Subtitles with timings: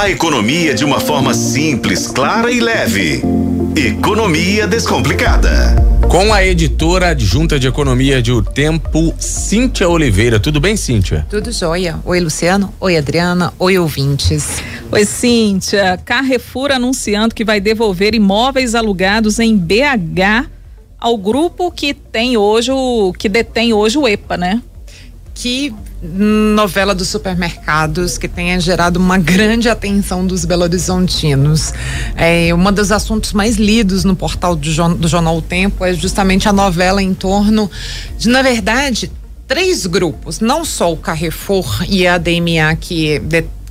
[0.00, 3.22] A economia de uma forma simples, clara e leve.
[3.76, 5.76] Economia Descomplicada.
[6.08, 10.40] Com a editora adjunta de economia de O Tempo, Cíntia Oliveira.
[10.40, 11.26] Tudo bem, Cíntia?
[11.28, 12.00] Tudo jóia.
[12.02, 12.72] Oi, Luciano.
[12.80, 13.52] Oi, Adriana.
[13.58, 14.62] Oi, ouvintes.
[14.90, 16.00] Oi, Cíntia.
[16.02, 20.48] Carrefour anunciando que vai devolver imóveis alugados em BH
[20.98, 24.62] ao grupo que tem hoje o que detém hoje o EPA, né?
[25.40, 25.72] Que
[26.02, 31.72] novela dos supermercados que tenha gerado uma grande atenção dos belo-horizontinos.
[32.14, 36.46] É, um dos assuntos mais lidos no portal do, do Jornal O Tempo é justamente
[36.46, 37.70] a novela em torno
[38.18, 39.10] de, na verdade,
[39.48, 43.22] três grupos, não só o Carrefour e a DMA que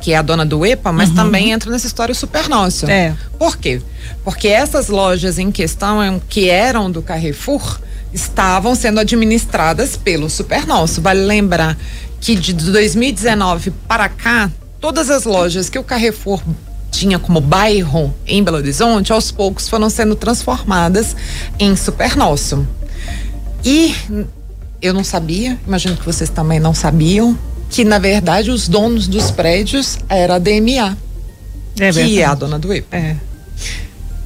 [0.00, 1.16] que é a dona do EPA, mas uhum.
[1.16, 2.88] também entra nessa história o Supernócio.
[2.88, 3.16] É.
[3.36, 3.82] Por quê?
[4.22, 7.80] Porque essas lojas em questão, que eram do Carrefour,
[8.12, 11.02] estavam sendo administradas pelo Supernócio.
[11.02, 11.76] Vale lembrar
[12.20, 14.50] que de 2019 para cá,
[14.80, 16.42] todas as lojas que o Carrefour
[16.90, 21.14] tinha como bairro em Belo Horizonte, aos poucos foram sendo transformadas
[21.58, 22.66] em Supernócio.
[23.64, 23.94] E
[24.80, 27.36] eu não sabia, imagino que vocês também não sabiam,
[27.70, 30.96] que na verdade os donos dos prédios era a DMA,
[31.78, 32.96] é que é a dona do EPA.
[32.96, 33.16] É.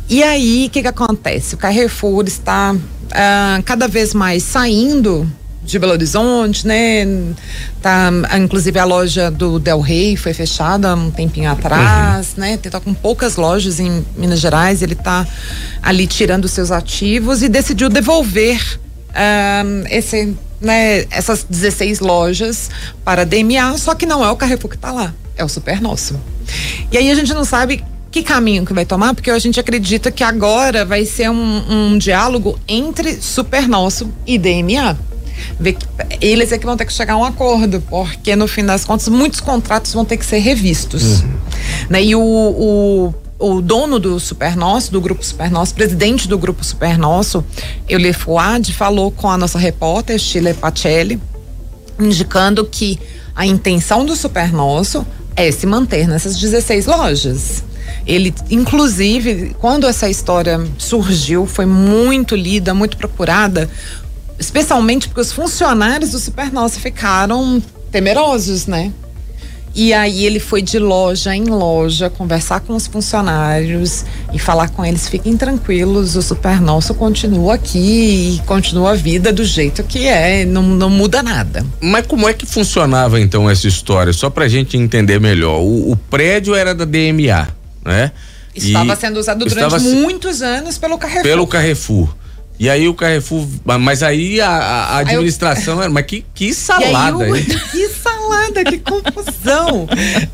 [0.08, 1.54] E aí, o que, que acontece?
[1.54, 5.30] O Carrefour está uh, cada vez mais saindo
[5.62, 7.06] de Belo Horizonte, né?
[7.80, 12.40] Tá, inclusive a loja do Del Rey foi fechada um tempinho atrás, uhum.
[12.40, 12.56] né?
[12.56, 15.26] Tá com poucas lojas em Minas Gerais, ele está
[15.80, 18.80] ali tirando seus ativos e decidiu devolver
[19.10, 22.70] uh, esse né, essas 16 lojas
[23.04, 26.18] para DMA, só que não é o Carrefour que está lá, é o Super Nosso.
[26.90, 30.10] E aí a gente não sabe que caminho que vai tomar, porque a gente acredita
[30.10, 34.98] que agora vai ser um, um diálogo entre Super Nosso e DMA.
[36.20, 39.08] Eles é que vão ter que chegar a um acordo, porque no fim das contas
[39.08, 41.22] muitos contratos vão ter que ser revistos.
[41.22, 41.32] Uhum.
[41.88, 42.04] Né?
[42.04, 47.44] E o, o o dono do Supernosso, do Grupo Supernosso, presidente do Grupo Supernosso,
[47.88, 51.20] Euler Fuad, falou com a nossa repórter, Chile Pacelli,
[51.98, 53.00] indicando que
[53.34, 57.64] a intenção do Supernosso é se manter nessas 16 lojas.
[58.06, 63.68] Ele, inclusive, quando essa história surgiu, foi muito lida, muito procurada,
[64.38, 68.92] especialmente porque os funcionários do Supernosso ficaram temerosos, né?
[69.74, 74.84] E aí ele foi de loja em loja conversar com os funcionários e falar com
[74.84, 80.06] eles, fiquem tranquilos, o Super Nosso continua aqui e continua a vida do jeito que
[80.06, 81.64] é, não, não muda nada.
[81.80, 84.12] Mas como é que funcionava então essa história?
[84.12, 85.60] Só pra gente entender melhor.
[85.60, 87.48] O, o prédio era da DMA,
[87.84, 88.12] né?
[88.54, 91.22] Estava e sendo usado durante estava, muitos anos pelo Carrefour.
[91.22, 92.14] Pelo Carrefour.
[92.58, 93.44] E aí o Carrefour,
[93.80, 98.78] mas aí a, a administração eu, era, mas que, que salada, aí, Que salada, que
[98.78, 99.88] confusão.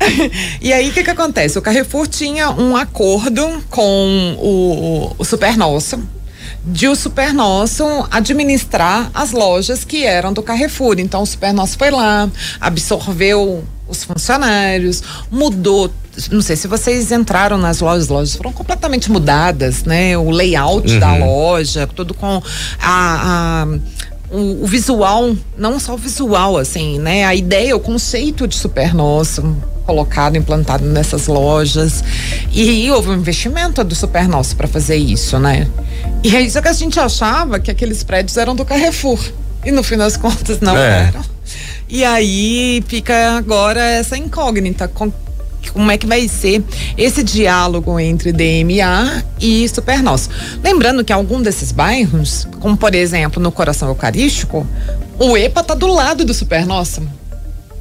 [0.61, 1.57] e aí o que que acontece?
[1.57, 5.99] O Carrefour tinha um acordo com o, o Super Nosso,
[6.63, 10.99] de o Super Nosso administrar as lojas que eram do Carrefour.
[10.99, 12.29] Então o Super Nosso foi lá,
[12.59, 15.91] absorveu os funcionários, mudou.
[16.27, 20.17] Não sei se vocês entraram nas lojas, as lojas foram completamente mudadas, né?
[20.17, 20.99] O layout uhum.
[20.99, 22.41] da loja, tudo com
[22.81, 23.67] a, a
[24.31, 27.25] o, o, visual, não só o visual, assim, né?
[27.25, 32.03] A ideia, o conceito de super nosso colocado, implantado nessas lojas.
[32.51, 35.67] E houve um investimento do super nosso para fazer isso, né?
[36.23, 39.19] E é isso que a gente achava que aqueles prédios eram do Carrefour.
[39.65, 41.07] E no fim das contas não é.
[41.07, 41.21] eram.
[41.87, 44.87] E aí fica agora essa incógnita.
[44.87, 45.11] Com,
[45.71, 46.63] como é que vai ser
[46.97, 50.29] esse diálogo entre DMA e Supernosso.
[50.63, 54.65] Lembrando que algum desses bairros, como por exemplo no Coração Eucarístico,
[55.19, 57.01] o EPA está do lado do Supernosso.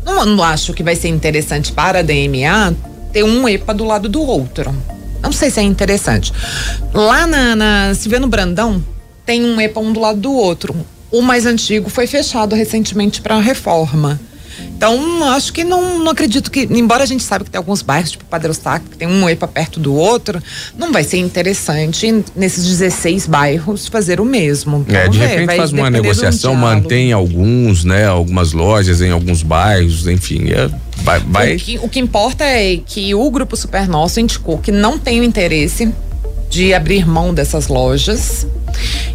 [0.04, 2.74] Não, não acho que vai ser interessante para a DMA
[3.12, 4.74] ter um EPA do lado do outro.
[5.22, 6.32] Não sei se é interessante.
[6.92, 7.92] Lá na, na
[8.28, 8.82] Brandão,
[9.26, 10.74] tem um EPA um do lado do outro.
[11.10, 14.20] O mais antigo foi fechado recentemente para reforma.
[14.60, 18.12] Então, acho que não, não acredito que, embora a gente saiba que tem alguns bairros,
[18.12, 20.42] tipo Padre Eustáquio, que tem um EPA perto do outro,
[20.76, 24.84] não vai ser interessante nesses 16 bairros fazer o mesmo.
[24.86, 30.06] Então, é, de repente faz uma negociação, mantém alguns, né, algumas lojas em alguns bairros,
[30.06, 30.70] enfim, é,
[31.02, 31.56] vai, vai...
[31.56, 35.20] O, que, o que importa é que o Grupo Super Nosso indicou que não tem
[35.20, 35.92] o interesse
[36.48, 38.46] de abrir mão dessas lojas.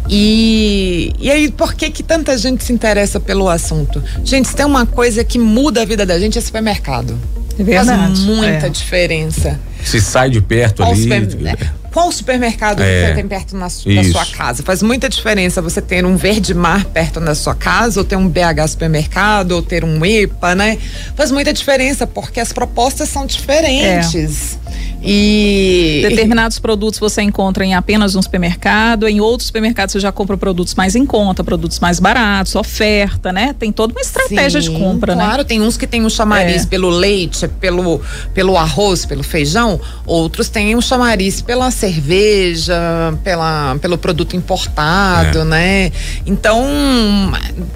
[0.08, 4.02] E, e aí, por que que tanta gente se interessa pelo assunto?
[4.22, 7.18] Gente, se tem uma coisa que muda a vida da gente é supermercado.
[7.58, 7.98] É verdade.
[7.98, 8.68] Faz muita é.
[8.68, 9.58] diferença.
[9.84, 11.02] Se sai de perto Qual ali.
[11.02, 11.56] Super, é,
[11.92, 14.62] qual supermercado é, você tem perto na, da sua casa?
[14.64, 18.28] Faz muita diferença você ter um Verde Mar perto da sua casa, ou ter um
[18.28, 20.76] BH supermercado, ou ter um EPA, né?
[21.14, 24.58] Faz muita diferença, porque as propostas são diferentes.
[24.63, 24.63] É.
[25.04, 30.36] E determinados produtos você encontra em apenas um supermercado, em outros supermercados você já compra
[30.36, 33.54] produtos mais em conta, produtos mais baratos, oferta, né?
[33.58, 35.34] Tem toda uma estratégia Sim, de compra, claro, né?
[35.34, 36.66] Claro, tem uns que tem um chamariz é.
[36.66, 38.00] pelo leite, pelo
[38.32, 42.74] pelo arroz, pelo feijão, outros têm um chamariz pela cerveja,
[43.22, 45.44] pela pelo produto importado, é.
[45.44, 45.92] né?
[46.24, 46.64] Então,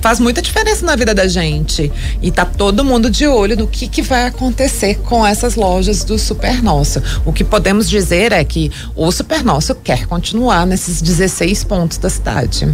[0.01, 1.93] faz muita diferença na vida da gente.
[2.23, 6.19] E tá todo mundo de olho no que que vai acontecer com essas lojas do
[6.19, 7.03] Super Nossa.
[7.25, 12.11] O que podemos dizer é que o Super Nosso quer continuar nesses 16 pontos da
[12.11, 12.69] cidade.